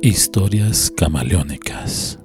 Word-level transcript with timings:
Historias 0.00 0.92
camaleónicas. 0.96 2.20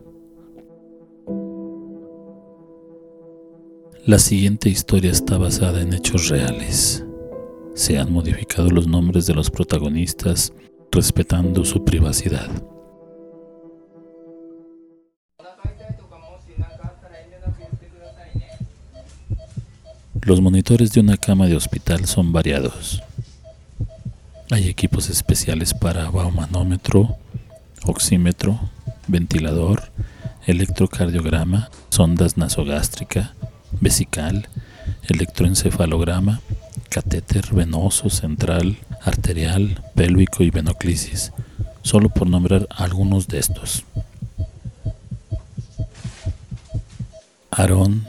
La 4.05 4.19
siguiente 4.19 4.69
historia 4.69 5.11
está 5.11 5.39
basada 5.39 5.81
en 5.81 5.93
hechos 5.93 6.29
reales. 6.29 7.03
Se 7.73 7.97
han 7.97 8.13
modificado 8.13 8.69
los 8.69 8.85
nombres 8.85 9.25
de 9.25 9.33
los 9.33 9.49
protagonistas 9.49 10.53
respetando 10.91 11.65
su 11.65 11.83
privacidad. 11.83 12.47
Los 20.21 20.41
monitores 20.41 20.91
de 20.91 20.99
una 20.99 21.17
cama 21.17 21.47
de 21.47 21.55
hospital 21.55 22.05
son 22.05 22.31
variados. 22.31 23.01
Hay 24.51 24.67
equipos 24.67 25.09
especiales 25.09 25.73
para 25.73 26.11
baumanómetro, 26.11 27.17
oxímetro, 27.85 28.59
ventilador, 29.07 29.91
electrocardiograma, 30.45 31.69
sondas 31.89 32.37
nasogástrica, 32.37 33.33
vesical, 33.79 34.47
electroencefalograma, 35.07 36.41
catéter 36.89 37.53
venoso 37.53 38.09
central, 38.09 38.77
arterial, 39.01 39.83
pélvico 39.95 40.43
y 40.43 40.49
venoclisis, 40.49 41.31
solo 41.81 42.09
por 42.09 42.27
nombrar 42.27 42.67
algunos 42.69 43.27
de 43.27 43.39
estos. 43.39 43.83
Aarón 47.51 48.07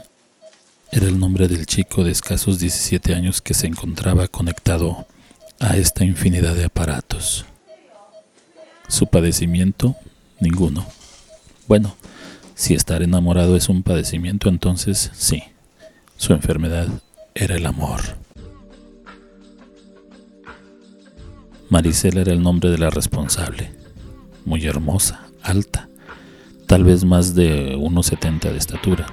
era 0.91 1.07
el 1.07 1.19
nombre 1.19 1.49
del 1.49 1.67
chico 1.67 2.05
de 2.05 2.13
escasos 2.13 2.59
17 2.59 3.15
años 3.15 3.43
que 3.43 3.53
se 3.53 3.67
encontraba 3.67 4.29
conectado 4.29 5.07
a 5.59 5.77
esta 5.77 6.05
infinidad 6.05 6.55
de 6.55 6.65
aparatos. 6.65 7.45
Su 8.89 9.07
padecimiento, 9.07 9.97
ninguno. 10.41 10.87
Bueno, 11.67 11.95
si 12.55 12.75
estar 12.75 13.03
enamorado 13.03 13.57
es 13.57 13.69
un 13.69 13.83
padecimiento, 13.83 14.49
entonces 14.49 15.11
sí, 15.15 15.43
su 16.17 16.33
enfermedad 16.33 16.89
era 17.35 17.57
el 17.57 17.67
amor. 17.67 18.01
Maricela 21.69 22.21
era 22.21 22.33
el 22.33 22.43
nombre 22.43 22.71
de 22.71 22.79
la 22.79 22.91
responsable, 22.91 23.73
muy 24.45 24.65
hermosa, 24.67 25.27
alta, 25.43 25.89
tal 26.67 26.85
vez 26.85 27.05
más 27.05 27.35
de 27.35 27.77
1,70 27.77 28.53
de 28.53 28.59
estatura, 28.59 29.07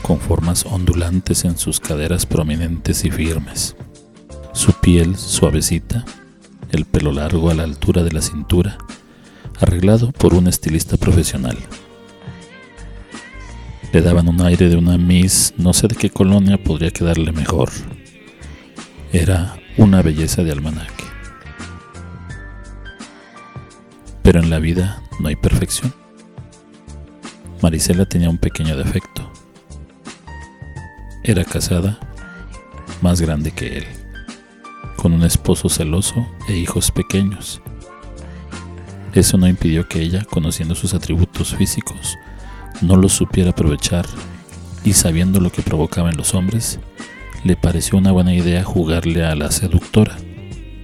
con 0.00 0.18
formas 0.20 0.64
ondulantes 0.64 1.44
en 1.44 1.58
sus 1.58 1.80
caderas 1.80 2.24
prominentes 2.24 3.04
y 3.04 3.10
firmes. 3.10 3.76
Su 4.52 4.72
piel 4.72 5.16
suavecita, 5.16 6.04
el 6.74 6.84
pelo 6.84 7.12
largo 7.12 7.50
a 7.50 7.54
la 7.54 7.62
altura 7.62 8.02
de 8.02 8.12
la 8.12 8.20
cintura, 8.20 8.78
arreglado 9.60 10.12
por 10.12 10.34
un 10.34 10.48
estilista 10.48 10.96
profesional. 10.96 11.56
Le 13.92 14.02
daban 14.02 14.28
un 14.28 14.40
aire 14.42 14.68
de 14.68 14.76
una 14.76 14.98
Miss, 14.98 15.54
no 15.56 15.72
sé 15.72 15.86
de 15.86 15.94
qué 15.94 16.10
colonia 16.10 16.62
podría 16.62 16.90
quedarle 16.90 17.32
mejor. 17.32 17.70
Era 19.12 19.56
una 19.76 20.02
belleza 20.02 20.42
de 20.42 20.50
almanaque. 20.50 21.04
Pero 24.22 24.40
en 24.40 24.50
la 24.50 24.58
vida 24.58 25.02
no 25.20 25.28
hay 25.28 25.36
perfección. 25.36 25.94
Marisela 27.62 28.04
tenía 28.06 28.30
un 28.30 28.38
pequeño 28.38 28.76
defecto. 28.76 29.30
Era 31.22 31.44
casada, 31.44 31.98
más 33.00 33.20
grande 33.20 33.52
que 33.52 33.78
él 33.78 34.03
con 35.04 35.12
un 35.12 35.22
esposo 35.22 35.68
celoso 35.68 36.26
e 36.48 36.56
hijos 36.56 36.90
pequeños. 36.90 37.60
Eso 39.12 39.36
no 39.36 39.46
impidió 39.46 39.86
que 39.86 40.00
ella, 40.00 40.24
conociendo 40.24 40.74
sus 40.74 40.94
atributos 40.94 41.54
físicos, 41.54 42.16
no 42.80 42.96
los 42.96 43.12
supiera 43.12 43.50
aprovechar 43.50 44.06
y 44.82 44.94
sabiendo 44.94 45.40
lo 45.40 45.52
que 45.52 45.60
provocaba 45.60 46.08
en 46.08 46.16
los 46.16 46.32
hombres, 46.32 46.80
le 47.44 47.54
pareció 47.54 47.98
una 47.98 48.12
buena 48.12 48.32
idea 48.32 48.64
jugarle 48.64 49.26
a 49.26 49.34
la 49.34 49.50
seductora, 49.50 50.16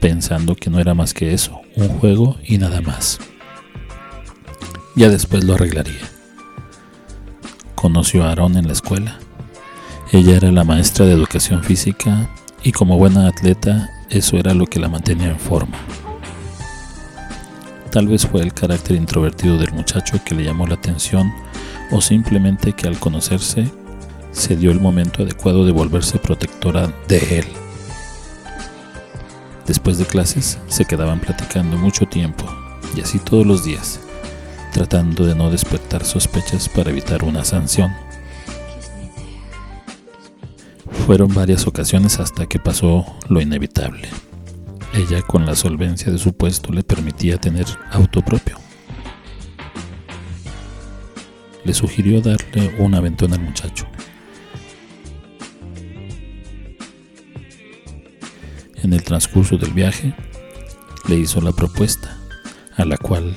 pensando 0.03 0.55
que 0.55 0.69
no 0.69 0.81
era 0.81 0.93
más 0.93 1.15
que 1.15 1.33
eso, 1.33 1.63
un 1.75 1.89
juego 1.89 2.37
y 2.45 2.59
nada 2.59 2.83
más. 2.83 3.21
Ya 4.97 5.09
después 5.09 5.45
lo 5.45 5.55
arreglaría. 5.55 6.11
Conoció 7.75 8.25
a 8.25 8.29
Aarón 8.29 8.59
en 8.59 8.67
la 8.67 8.75
escuela. 8.75 9.19
Ella 10.13 10.37
era 10.37 10.53
la 10.53 10.65
maestra 10.65 11.07
de 11.07 11.13
educación 11.13 11.65
física 11.65 12.29
y 12.63 12.73
como 12.73 12.99
buena 12.99 13.27
atleta 13.27 13.91
eso 14.11 14.37
era 14.37 14.55
lo 14.55 14.67
que 14.67 14.81
la 14.81 14.89
mantenía 14.89 15.29
en 15.29 15.39
forma. 15.39 15.79
Tal 17.91 18.07
vez 18.07 18.27
fue 18.27 18.43
el 18.43 18.53
carácter 18.53 18.97
introvertido 18.97 19.59
del 19.59 19.73
muchacho 19.73 20.21
que 20.25 20.35
le 20.35 20.45
llamó 20.45 20.67
la 20.67 20.75
atención 20.75 21.33
o 21.91 22.01
simplemente 22.01 22.73
que 22.73 22.87
al 22.87 22.99
conocerse 22.99 23.71
se 24.33 24.57
dio 24.57 24.71
el 24.71 24.81
momento 24.81 25.23
adecuado 25.23 25.65
de 25.65 25.73
volverse 25.73 26.19
protectora 26.19 26.93
de 27.09 27.41
él. 27.41 27.47
Después 29.67 29.99
de 29.99 30.07
clases 30.07 30.59
se 30.69 30.85
quedaban 30.85 31.21
platicando 31.21 31.77
mucho 31.77 32.07
tiempo 32.07 32.45
y 32.97 33.01
así 33.01 33.19
todos 33.19 33.47
los 33.47 33.65
días, 33.65 34.01
tratando 34.73 35.27
de 35.27 35.35
no 35.35 35.51
despertar 35.51 36.05
sospechas 36.05 36.69
para 36.69 36.91
evitar 36.91 37.25
una 37.25 37.45
sanción. 37.45 37.93
Fueron 41.11 41.35
varias 41.35 41.67
ocasiones 41.67 42.21
hasta 42.21 42.47
que 42.47 42.61
pasó 42.61 43.05
lo 43.29 43.41
inevitable. 43.41 44.09
Ella 44.95 45.23
con 45.23 45.45
la 45.45 45.57
solvencia 45.57 46.13
de 46.13 46.19
su 46.19 46.35
puesto 46.35 46.73
le 46.73 46.85
permitía 46.85 47.37
tener 47.37 47.67
auto 47.91 48.23
propio. 48.25 48.57
Le 51.65 51.75
sugirió 51.75 52.21
darle 52.21 52.77
un 52.79 52.95
aventón 52.95 53.33
al 53.33 53.41
muchacho. 53.41 53.89
En 58.77 58.93
el 58.93 59.03
transcurso 59.03 59.57
del 59.57 59.73
viaje, 59.73 60.15
le 61.09 61.17
hizo 61.17 61.41
la 61.41 61.51
propuesta, 61.51 62.21
a 62.77 62.85
la 62.85 62.97
cual 62.97 63.35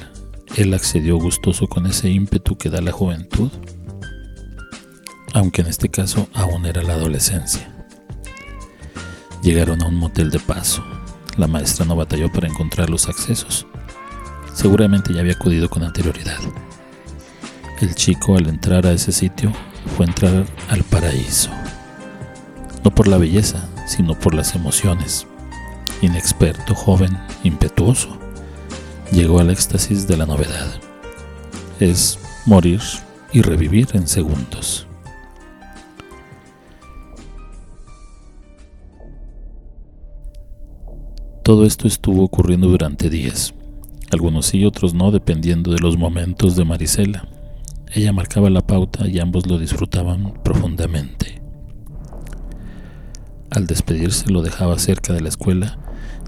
él 0.57 0.75
accedió 0.75 1.17
gustoso 1.17 1.66
con 1.66 1.88
ese 1.88 2.11
ímpetu 2.11 2.55
que 2.55 2.69
da 2.69 2.81
la 2.81 2.91
juventud 2.91 3.50
aunque 5.33 5.61
en 5.61 5.67
este 5.67 5.89
caso 5.89 6.29
aún 6.33 6.66
era 6.66 6.83
la 6.83 6.94
adolescencia. 6.94 7.69
Llegaron 9.41 9.81
a 9.81 9.88
un 9.88 9.95
motel 9.95 10.29
de 10.29 10.39
paso. 10.39 10.85
La 11.35 11.47
maestra 11.47 11.85
no 11.85 11.95
batalló 11.95 12.31
para 12.31 12.47
encontrar 12.47 12.89
los 12.89 13.09
accesos. 13.09 13.66
Seguramente 14.53 15.13
ya 15.13 15.22
había 15.22 15.33
acudido 15.33 15.69
con 15.69 15.83
anterioridad. 15.83 16.39
El 17.81 17.95
chico 17.95 18.38
al 18.38 18.47
entrar 18.47 18.85
a 18.85 18.93
ese 18.93 19.11
sitio 19.11 19.51
fue 19.97 20.05
entrar 20.05 20.45
al 20.69 20.83
paraíso. 20.83 21.49
No 22.83 22.91
por 22.91 23.07
la 23.07 23.17
belleza, 23.17 23.67
sino 23.88 24.17
por 24.17 24.35
las 24.35 24.55
emociones. 24.55 25.27
Inexperto, 26.01 26.75
joven, 26.75 27.17
impetuoso. 27.43 28.17
Llegó 29.11 29.39
al 29.39 29.49
éxtasis 29.49 30.07
de 30.07 30.17
la 30.17 30.25
novedad. 30.25 30.73
Es 31.79 32.19
morir 32.45 32.81
y 33.33 33.41
revivir 33.41 33.89
en 33.93 34.07
segundos. 34.07 34.88
Todo 41.53 41.68
esto 41.68 41.88
estuvo 41.88 42.24
ocurriendo 42.24 42.68
durante 42.68 43.12
días, 43.12 43.53
algunos 44.12 44.47
sí, 44.47 44.66
otros 44.66 44.96
no, 44.96 45.12
dependiendo 45.12 45.72
de 45.72 45.78
los 45.78 45.97
momentos 45.97 46.56
de 46.56 46.66
Marisela. 46.66 47.28
Ella 47.94 48.12
marcaba 48.12 48.50
la 48.50 48.66
pauta 48.66 49.08
y 49.08 49.19
ambos 49.19 49.46
lo 49.46 49.59
disfrutaban 49.59 50.34
profundamente. 50.44 51.44
Al 53.52 53.68
despedirse 53.68 54.31
lo 54.31 54.41
dejaba 54.41 54.79
cerca 54.79 55.14
de 55.14 55.22
la 55.22 55.29
escuela 55.29 55.78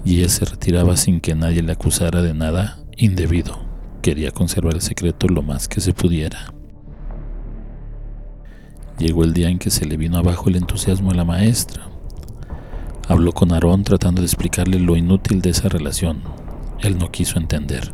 y 0.04 0.20
ella 0.20 0.28
se 0.28 0.44
retiraba 0.44 0.96
sin 0.96 1.18
que 1.18 1.34
nadie 1.34 1.60
le 1.60 1.72
acusara 1.72 2.22
de 2.22 2.32
nada 2.32 2.78
indebido. 2.96 3.58
Quería 4.02 4.30
conservar 4.30 4.74
el 4.74 4.80
secreto 4.80 5.26
lo 5.26 5.42
más 5.42 5.66
que 5.66 5.80
se 5.80 5.92
pudiera. 5.92 6.54
Llegó 9.00 9.24
el 9.24 9.34
día 9.34 9.48
en 9.48 9.58
que 9.58 9.70
se 9.70 9.86
le 9.86 9.96
vino 9.96 10.18
abajo 10.18 10.48
el 10.48 10.54
entusiasmo 10.54 11.10
a 11.10 11.14
la 11.14 11.24
maestra, 11.24 11.88
Habló 13.08 13.32
con 13.32 13.52
Aarón 13.52 13.84
tratando 13.84 14.20
de 14.20 14.26
explicarle 14.26 14.80
lo 14.80 14.96
inútil 14.96 15.40
de 15.40 15.50
esa 15.50 15.68
relación. 15.68 16.22
Él 16.80 16.98
no 16.98 17.12
quiso 17.12 17.38
entender. 17.38 17.92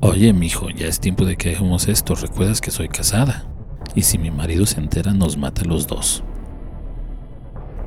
Oye, 0.00 0.32
mijo, 0.32 0.70
ya 0.70 0.86
es 0.86 0.98
tiempo 0.98 1.26
de 1.26 1.36
que 1.36 1.50
dejemos 1.50 1.88
esto. 1.88 2.14
Recuerdas 2.14 2.62
que 2.62 2.70
soy 2.70 2.88
casada. 2.88 3.44
Y 3.94 4.02
si 4.02 4.16
mi 4.16 4.30
marido 4.30 4.64
se 4.64 4.80
entera, 4.80 5.12
nos 5.12 5.36
mata 5.36 5.62
a 5.62 5.66
los 5.66 5.86
dos. 5.86 6.24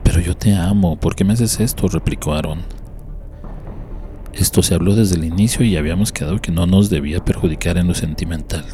Pero 0.03 0.19
yo 0.19 0.37
te 0.37 0.55
amo. 0.55 0.99
¿Por 0.99 1.15
qué 1.15 1.23
me 1.23 1.33
haces 1.33 1.59
esto? 1.59 1.87
replicó 1.87 2.33
Aarón. 2.33 2.61
Esto 4.31 4.61
se 4.61 4.75
habló 4.75 4.95
desde 4.95 5.15
el 5.15 5.23
inicio 5.23 5.65
y 5.65 5.75
habíamos 5.75 6.11
quedado 6.11 6.39
que 6.39 6.51
no 6.51 6.67
nos 6.67 6.89
debía 6.89 7.25
perjudicar 7.25 7.77
en 7.77 7.87
lo 7.87 7.95
sentimental. 7.95 8.65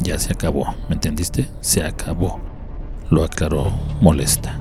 Ya 0.00 0.18
se 0.18 0.32
acabó, 0.32 0.74
¿me 0.88 0.94
entendiste? 0.94 1.48
Se 1.60 1.84
acabó. 1.84 2.40
Lo 3.10 3.24
aclaró 3.24 3.72
molesta. 4.00 4.58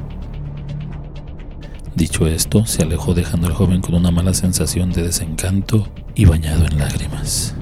Dicho 1.97 2.27
esto, 2.27 2.63
se 2.67 2.83
alejó 2.83 3.15
dejando 3.15 3.47
al 3.47 3.55
joven 3.55 3.81
con 3.81 3.95
una 3.95 4.11
mala 4.11 4.35
sensación 4.35 4.91
de 4.91 5.01
desencanto 5.01 5.87
y 6.13 6.25
bañado 6.25 6.63
en 6.67 6.77
lágrimas. 6.77 7.55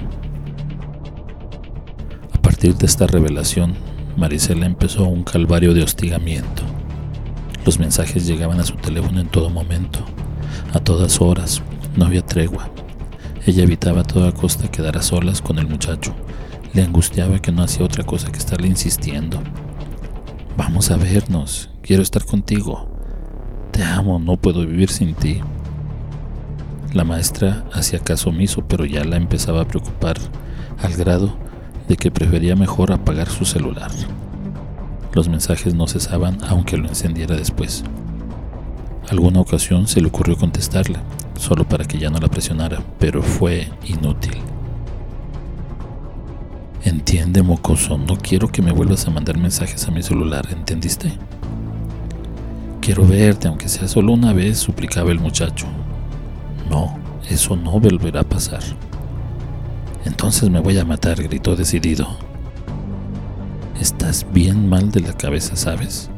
A 2.34 2.42
partir 2.42 2.74
de 2.74 2.84
esta 2.84 3.06
revelación, 3.06 3.72
Marisela 4.18 4.66
empezó 4.66 5.04
un 5.04 5.24
calvario 5.24 5.72
de 5.72 5.82
hostigamiento. 5.82 6.64
Los 7.64 7.78
mensajes 7.78 8.26
llegaban 8.26 8.60
a 8.60 8.64
su 8.64 8.74
teléfono 8.74 9.20
en 9.20 9.28
todo 9.28 9.48
momento, 9.48 10.00
a 10.74 10.80
todas 10.80 11.18
horas, 11.22 11.62
no 11.96 12.04
había 12.04 12.20
tregua. 12.20 12.68
Ella 13.46 13.62
evitaba 13.62 14.02
a 14.02 14.06
toda 14.06 14.32
costa 14.32 14.70
quedar 14.70 14.98
a 14.98 15.02
solas 15.02 15.40
con 15.40 15.58
el 15.58 15.66
muchacho. 15.66 16.14
Le 16.74 16.82
angustiaba 16.82 17.40
que 17.40 17.52
no 17.52 17.62
hacía 17.62 17.86
otra 17.86 18.04
cosa 18.04 18.30
que 18.30 18.38
estarle 18.38 18.68
insistiendo. 18.68 19.42
Vamos 20.58 20.90
a 20.90 20.98
vernos, 20.98 21.70
quiero 21.80 22.02
estar 22.02 22.26
contigo. 22.26 22.95
Te 23.76 23.84
amo, 23.84 24.18
no 24.18 24.38
puedo 24.38 24.60
vivir 24.60 24.88
sin 24.88 25.12
ti. 25.12 25.42
La 26.94 27.04
maestra 27.04 27.66
hacía 27.74 27.98
caso 27.98 28.30
omiso, 28.30 28.62
pero 28.66 28.86
ya 28.86 29.04
la 29.04 29.16
empezaba 29.16 29.60
a 29.60 29.68
preocupar 29.68 30.16
al 30.82 30.94
grado 30.94 31.36
de 31.86 31.98
que 31.98 32.10
prefería 32.10 32.56
mejor 32.56 32.90
apagar 32.90 33.28
su 33.28 33.44
celular. 33.44 33.90
Los 35.12 35.28
mensajes 35.28 35.74
no 35.74 35.86
cesaban 35.88 36.38
aunque 36.48 36.78
lo 36.78 36.88
encendiera 36.88 37.36
después. 37.36 37.84
Alguna 39.10 39.40
ocasión 39.40 39.86
se 39.86 40.00
le 40.00 40.08
ocurrió 40.08 40.38
contestarle, 40.38 40.98
solo 41.38 41.68
para 41.68 41.84
que 41.84 41.98
ya 41.98 42.08
no 42.08 42.18
la 42.18 42.28
presionara, 42.28 42.80
pero 42.98 43.22
fue 43.22 43.68
inútil. 43.84 44.38
Entiende, 46.82 47.42
mocoso, 47.42 47.98
no 47.98 48.16
quiero 48.16 48.48
que 48.48 48.62
me 48.62 48.72
vuelvas 48.72 49.06
a 49.06 49.10
mandar 49.10 49.36
mensajes 49.36 49.86
a 49.86 49.90
mi 49.90 50.02
celular, 50.02 50.48
¿entendiste? 50.50 51.12
Quiero 52.86 53.04
verte, 53.04 53.48
aunque 53.48 53.68
sea 53.68 53.88
solo 53.88 54.12
una 54.12 54.32
vez, 54.32 54.58
suplicaba 54.58 55.10
el 55.10 55.18
muchacho. 55.18 55.66
No, 56.70 56.96
eso 57.28 57.56
no 57.56 57.80
volverá 57.80 58.20
a 58.20 58.28
pasar. 58.28 58.62
Entonces 60.04 60.48
me 60.50 60.60
voy 60.60 60.78
a 60.78 60.84
matar, 60.84 61.20
gritó 61.20 61.56
decidido. 61.56 62.06
Estás 63.80 64.24
bien 64.32 64.68
mal 64.68 64.92
de 64.92 65.00
la 65.00 65.14
cabeza, 65.14 65.56
¿sabes? 65.56 66.10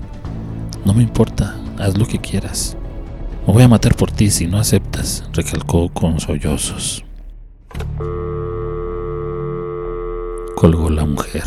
No 0.84 0.92
me 0.92 1.02
importa, 1.02 1.56
haz 1.78 1.96
lo 1.96 2.04
que 2.04 2.18
quieras. 2.18 2.76
Me 3.46 3.54
voy 3.54 3.62
a 3.62 3.68
matar 3.68 3.96
por 3.96 4.10
ti 4.10 4.30
si 4.30 4.46
no 4.46 4.58
aceptas, 4.58 5.24
recalcó 5.32 5.88
con 5.88 6.20
sollozos. 6.20 7.02
Colgó 10.54 10.90
la 10.90 11.06
mujer. 11.06 11.44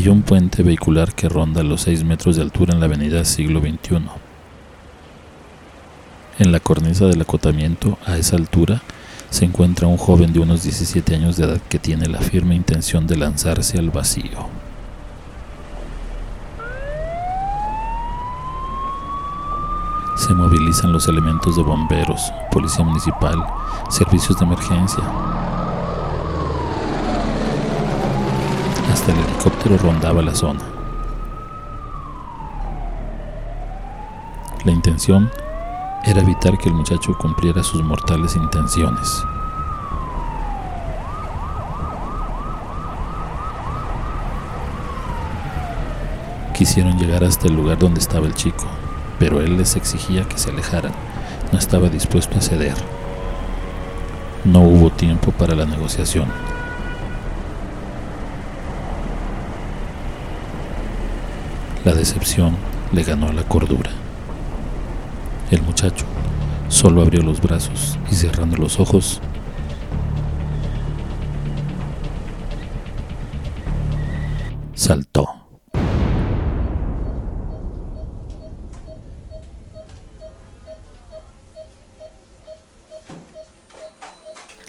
Hay 0.00 0.08
un 0.08 0.22
puente 0.22 0.62
vehicular 0.62 1.14
que 1.14 1.28
ronda 1.28 1.62
los 1.62 1.82
6 1.82 2.04
metros 2.04 2.36
de 2.36 2.40
altura 2.40 2.72
en 2.72 2.80
la 2.80 2.86
avenida 2.86 3.22
Siglo 3.26 3.60
XXI. 3.60 4.00
En 6.38 6.52
la 6.52 6.58
cornisa 6.58 7.04
del 7.04 7.20
acotamiento, 7.20 7.98
a 8.06 8.16
esa 8.16 8.36
altura, 8.36 8.80
se 9.28 9.44
encuentra 9.44 9.88
un 9.88 9.98
joven 9.98 10.32
de 10.32 10.40
unos 10.40 10.62
17 10.62 11.16
años 11.16 11.36
de 11.36 11.44
edad 11.44 11.60
que 11.68 11.78
tiene 11.78 12.06
la 12.06 12.20
firme 12.20 12.54
intención 12.54 13.06
de 13.06 13.18
lanzarse 13.18 13.78
al 13.78 13.90
vacío. 13.90 14.48
Se 20.16 20.32
movilizan 20.32 20.92
los 20.94 21.08
elementos 21.08 21.56
de 21.56 21.62
bomberos, 21.62 22.32
policía 22.50 22.86
municipal, 22.86 23.44
servicios 23.90 24.38
de 24.38 24.46
emergencia. 24.46 25.04
Hasta 28.90 29.12
el 29.12 29.18
helicóptero 29.18 29.78
rondaba 29.78 30.20
la 30.20 30.34
zona. 30.34 30.60
La 34.64 34.72
intención 34.72 35.30
era 36.04 36.20
evitar 36.20 36.58
que 36.58 36.68
el 36.68 36.74
muchacho 36.74 37.16
cumpliera 37.16 37.62
sus 37.62 37.82
mortales 37.82 38.34
intenciones. 38.36 39.22
Quisieron 46.52 46.98
llegar 46.98 47.24
hasta 47.24 47.46
el 47.46 47.54
lugar 47.54 47.78
donde 47.78 48.00
estaba 48.00 48.26
el 48.26 48.34
chico, 48.34 48.66
pero 49.18 49.40
él 49.40 49.56
les 49.56 49.76
exigía 49.76 50.28
que 50.28 50.36
se 50.36 50.50
alejaran. 50.50 50.92
No 51.52 51.58
estaba 51.58 51.88
dispuesto 51.88 52.38
a 52.38 52.42
ceder. 52.42 52.74
No 54.44 54.60
hubo 54.62 54.90
tiempo 54.90 55.32
para 55.32 55.54
la 55.54 55.64
negociación. 55.64 56.49
La 61.90 61.96
decepción 61.96 62.56
le 62.92 63.02
ganó 63.02 63.30
a 63.30 63.32
la 63.32 63.42
cordura. 63.42 63.90
El 65.50 65.60
muchacho 65.62 66.06
solo 66.68 67.02
abrió 67.02 67.20
los 67.20 67.40
brazos 67.40 67.98
y 68.08 68.14
cerrando 68.14 68.56
los 68.58 68.78
ojos, 68.78 69.20
saltó. 74.72 75.28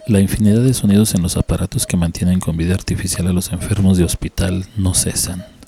La 0.08 0.20
infinidad 0.20 0.64
de 0.64 0.74
sonidos 0.74 1.14
en 1.14 1.22
los 1.22 1.38
aparatos 1.38 1.86
que 1.86 1.98
mantienen 1.98 2.40
con 2.40 2.58
vida 2.58 2.74
artificial 2.74 3.28
a 3.28 3.32
los 3.32 3.52
enfermos 3.52 4.00
de 4.00 4.06
hospital 4.06 4.66
no 4.76 4.96
cesan. 4.96 5.61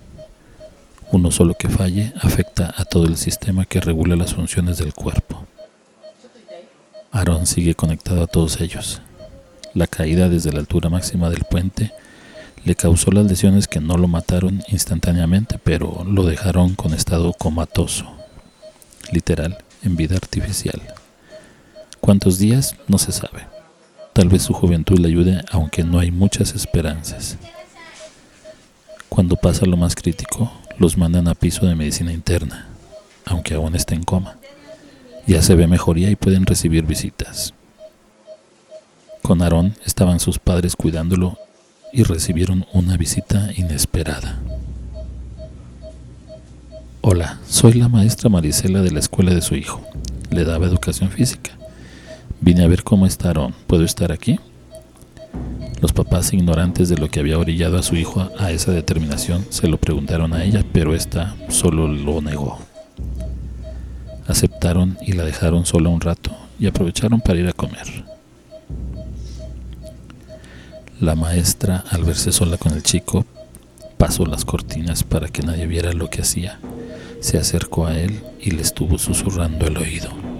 Uno 1.13 1.29
solo 1.29 1.53
que 1.53 1.69
falle 1.69 2.11
afecta 2.19 2.73
a 2.75 2.85
todo 2.85 3.05
el 3.05 3.17
sistema 3.17 3.65
que 3.65 3.79
regula 3.79 4.15
las 4.15 4.33
funciones 4.33 4.79
del 4.79 4.95
cuerpo. 4.95 5.45
Aaron 7.11 7.45
sigue 7.45 7.75
conectado 7.75 8.23
a 8.23 8.27
todos 8.27 8.59
ellos. 8.61 8.99
La 9.75 9.85
caída 9.85 10.27
desde 10.27 10.51
la 10.51 10.59
altura 10.59 10.89
máxima 10.89 11.29
del 11.29 11.43
puente 11.43 11.91
le 12.65 12.73
causó 12.73 13.11
las 13.11 13.27
lesiones 13.27 13.67
que 13.67 13.79
no 13.79 13.95
lo 13.95 14.07
mataron 14.07 14.63
instantáneamente, 14.69 15.59
pero 15.63 16.03
lo 16.03 16.23
dejaron 16.23 16.73
con 16.73 16.95
estado 16.95 17.31
comatoso, 17.33 18.11
literal, 19.11 19.59
en 19.83 19.95
vida 19.95 20.15
artificial. 20.15 20.81
¿Cuántos 22.01 22.39
días? 22.39 22.75
No 22.87 22.97
se 22.97 23.11
sabe. 23.11 23.45
Tal 24.13 24.29
vez 24.29 24.41
su 24.41 24.53
juventud 24.53 24.97
le 24.97 25.09
ayude, 25.09 25.43
aunque 25.51 25.83
no 25.83 25.99
hay 25.99 26.09
muchas 26.09 26.55
esperanzas. 26.55 27.37
Cuando 29.13 29.35
pasa 29.35 29.67
lo 29.67 29.77
más 29.77 29.93
crítico, 29.93 30.51
los 30.79 30.97
mandan 30.97 31.27
a 31.27 31.35
piso 31.35 31.67
de 31.67 31.75
medicina 31.75 32.11
interna, 32.11 32.65
aunque 33.25 33.53
aún 33.53 33.75
está 33.75 33.93
en 33.93 34.01
coma. 34.01 34.37
Ya 35.27 35.43
se 35.43 35.53
ve 35.53 35.67
mejoría 35.67 36.09
y 36.09 36.15
pueden 36.15 36.47
recibir 36.47 36.83
visitas. 36.87 37.53
Con 39.21 39.43
Aarón 39.43 39.75
estaban 39.85 40.19
sus 40.19 40.39
padres 40.39 40.75
cuidándolo 40.75 41.37
y 41.91 42.01
recibieron 42.01 42.65
una 42.73 42.97
visita 42.97 43.51
inesperada. 43.55 44.41
Hola, 47.01 47.39
soy 47.47 47.73
la 47.73 47.89
maestra 47.89 48.31
Marisela 48.31 48.81
de 48.81 48.89
la 48.89 48.99
escuela 48.99 49.31
de 49.31 49.43
su 49.43 49.53
hijo. 49.53 49.85
Le 50.31 50.43
daba 50.43 50.65
educación 50.65 51.11
física. 51.11 51.51
Vine 52.41 52.63
a 52.63 52.67
ver 52.67 52.83
cómo 52.83 53.05
está 53.05 53.27
Aarón. 53.27 53.53
¿Puedo 53.67 53.83
estar 53.83 54.11
aquí? 54.11 54.39
Los 55.83 55.91
papás, 55.91 56.31
ignorantes 56.31 56.87
de 56.87 56.95
lo 56.95 57.09
que 57.09 57.19
había 57.19 57.37
orillado 57.37 57.77
a 57.77 57.83
su 57.83 57.97
hijo 57.97 58.29
a 58.39 58.51
esa 58.51 58.71
determinación, 58.71 59.45
se 59.49 59.67
lo 59.67 59.77
preguntaron 59.77 60.31
a 60.31 60.45
ella, 60.45 60.63
pero 60.71 60.95
ésta 60.95 61.35
solo 61.49 61.89
lo 61.89 62.21
negó. 62.21 62.57
Aceptaron 64.25 64.97
y 65.05 65.11
la 65.11 65.25
dejaron 65.25 65.65
sola 65.65 65.89
un 65.89 65.99
rato 65.99 66.31
y 66.57 66.67
aprovecharon 66.67 67.19
para 67.19 67.41
ir 67.41 67.49
a 67.49 67.51
comer. 67.51 68.05
La 71.01 71.15
maestra, 71.15 71.83
al 71.89 72.05
verse 72.05 72.31
sola 72.31 72.55
con 72.55 72.71
el 72.71 72.81
chico, 72.81 73.25
pasó 73.97 74.25
las 74.25 74.45
cortinas 74.45 75.03
para 75.03 75.27
que 75.27 75.43
nadie 75.43 75.67
viera 75.67 75.91
lo 75.91 76.09
que 76.09 76.21
hacía. 76.21 76.61
Se 77.19 77.37
acercó 77.37 77.87
a 77.87 77.99
él 77.99 78.21
y 78.39 78.51
le 78.51 78.61
estuvo 78.61 78.97
susurrando 78.97 79.67
el 79.67 79.75
oído. 79.75 80.32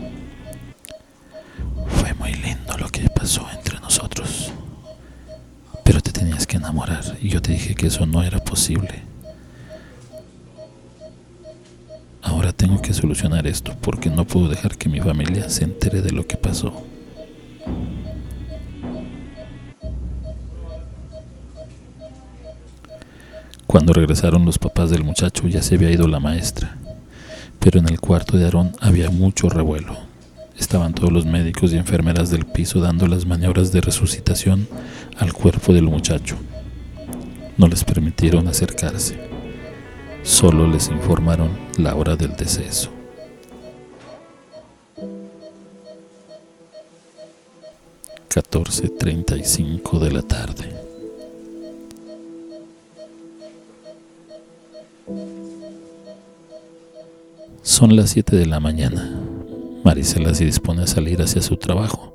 Y 7.24 7.30
yo 7.30 7.42
te 7.42 7.53
dije 7.53 7.74
que 7.74 7.88
eso 7.88 8.06
no 8.06 8.22
era 8.22 8.44
posible. 8.44 9.01
Ahora 12.22 12.51
tengo 12.51 12.82
que 12.82 12.94
solucionar 12.94 13.48
esto 13.48 13.74
porque 13.80 14.10
no 14.10 14.27
puedo 14.27 14.50
dejar 14.50 14.77
que 14.77 14.89
mi 14.89 15.00
familia 15.00 15.50
se 15.50 15.63
entere 15.63 16.01
de 16.01 16.12
lo 16.12 16.27
que 16.27 16.36
pasó. 16.36 16.86
Cuando 23.65 23.94
regresaron 23.94 24.44
los 24.46 24.60
papás 24.60 24.89
del 24.89 25.06
muchacho 25.06 25.48
ya 25.48 25.62
se 25.62 25.75
había 25.75 25.92
ido 25.92 26.10
la 26.10 26.20
maestra, 26.20 26.75
pero 27.60 27.80
en 27.80 27.88
el 27.88 28.01
cuarto 28.01 28.38
de 28.38 28.44
Aarón 28.44 28.74
había 28.82 29.10
mucho 29.10 29.48
revuelo. 29.48 29.96
Estaban 30.60 30.94
todos 30.94 31.12
los 31.13 31.25
médicos 31.25 31.72
y 31.72 31.77
enfermeras 31.77 32.30
del 32.30 32.46
piso 32.46 32.82
dando 32.82 33.08
las 33.08 33.25
maniobras 33.25 33.72
de 33.72 33.80
resucitación 33.80 34.68
al 35.18 35.32
cuerpo 35.32 35.74
del 35.74 35.86
muchacho. 35.86 36.38
No 37.57 37.67
les 37.67 37.83
permitieron 37.83 38.48
acercarse. 38.48 39.17
Solo 40.24 40.67
les 40.67 40.89
informaron 40.89 41.51
la 41.77 41.95
hora 41.95 42.15
del 42.15 42.36
deceso. 42.36 42.89
$14.35 48.29 50.00
de 50.00 50.12
la 50.12 50.22
tarde. 50.24 50.74
Son 57.62 57.95
las 57.95 58.12
7 58.12 58.36
de 58.36 58.45
la 58.48 58.60
mañana. 58.60 59.19
Marisela 59.83 60.33
se 60.33 60.45
dispone 60.45 60.83
a 60.83 60.88
salir 60.88 61.22
hacia 61.22 61.41
su 61.41 61.57
trabajo. 61.57 62.12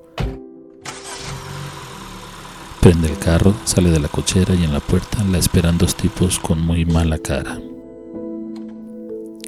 Prende 2.88 3.08
el 3.08 3.18
carro, 3.18 3.54
sale 3.66 3.90
de 3.90 4.00
la 4.00 4.08
cochera 4.08 4.54
y 4.54 4.64
en 4.64 4.72
la 4.72 4.80
puerta 4.80 5.22
la 5.24 5.36
esperan 5.36 5.76
dos 5.76 5.94
tipos 5.94 6.38
con 6.38 6.58
muy 6.58 6.86
mala 6.86 7.18
cara. 7.18 7.60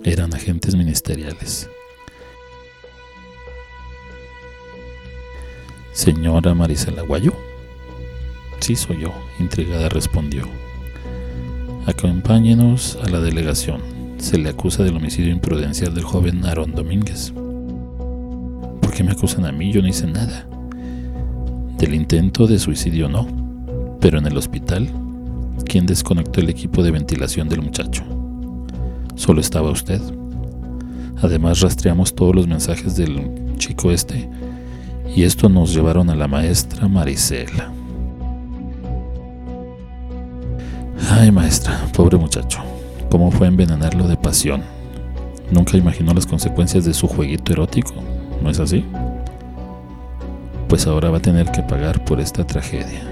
Eran 0.04 0.34
agentes 0.34 0.76
ministeriales. 0.76 1.70
Señora 5.92 6.52
Marisela 6.52 7.00
Guayo. 7.00 7.32
Sí, 8.58 8.76
soy 8.76 9.00
yo, 9.00 9.14
intrigada 9.38 9.88
respondió. 9.88 10.46
Acompáñenos 11.86 12.98
a 13.02 13.08
la 13.08 13.20
delegación. 13.20 13.80
Se 14.18 14.36
le 14.36 14.50
acusa 14.50 14.82
del 14.82 14.98
homicidio 14.98 15.32
imprudencial 15.32 15.94
del 15.94 16.04
joven 16.04 16.44
Aarón 16.44 16.74
Domínguez. 16.74 17.32
¿Por 18.82 18.92
qué 18.92 19.02
me 19.02 19.12
acusan 19.12 19.46
a 19.46 19.52
mí? 19.52 19.72
Yo 19.72 19.80
no 19.80 19.88
hice 19.88 20.06
nada. 20.06 20.46
Del 21.80 21.94
intento 21.94 22.46
de 22.46 22.58
suicidio 22.58 23.08
no, 23.08 23.26
pero 24.02 24.18
en 24.18 24.26
el 24.26 24.36
hospital, 24.36 24.86
¿quién 25.64 25.86
desconectó 25.86 26.40
el 26.40 26.50
equipo 26.50 26.82
de 26.82 26.90
ventilación 26.90 27.48
del 27.48 27.62
muchacho? 27.62 28.04
Solo 29.14 29.40
estaba 29.40 29.70
usted. 29.70 29.98
Además 31.22 31.60
rastreamos 31.60 32.14
todos 32.14 32.34
los 32.34 32.46
mensajes 32.46 32.96
del 32.96 33.56
chico 33.56 33.90
este 33.90 34.28
y 35.16 35.22
esto 35.22 35.48
nos 35.48 35.72
llevaron 35.72 36.10
a 36.10 36.14
la 36.14 36.28
maestra 36.28 36.86
Marisela. 36.86 37.72
Ay 41.08 41.32
maestra, 41.32 41.80
pobre 41.96 42.18
muchacho, 42.18 42.58
¿cómo 43.10 43.30
fue 43.30 43.46
envenenarlo 43.46 44.06
de 44.06 44.18
pasión? 44.18 44.62
Nunca 45.50 45.78
imaginó 45.78 46.12
las 46.12 46.26
consecuencias 46.26 46.84
de 46.84 46.92
su 46.92 47.08
jueguito 47.08 47.54
erótico, 47.54 47.94
¿no 48.42 48.50
es 48.50 48.60
así? 48.60 48.84
Pues 50.70 50.86
ahora 50.86 51.10
va 51.10 51.18
a 51.18 51.22
tener 51.22 51.50
que 51.50 51.62
pagar 51.64 52.04
por 52.04 52.20
esta 52.20 52.46
tragedia. 52.46 53.02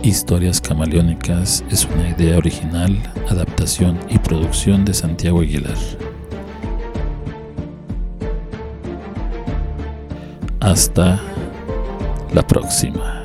Historias 0.00 0.60
Camaleónicas 0.60 1.64
es 1.70 1.86
una 1.86 2.08
idea 2.08 2.38
original, 2.38 2.96
adaptación 3.28 3.98
y 4.08 4.18
producción 4.18 4.84
de 4.84 4.94
Santiago 4.94 5.40
Aguilar. 5.40 5.76
Hasta 10.60 11.20
la 12.32 12.46
próxima. 12.46 13.21